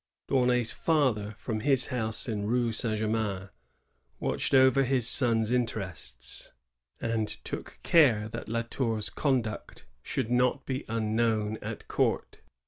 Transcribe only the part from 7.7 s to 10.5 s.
care that La Tour's conduct should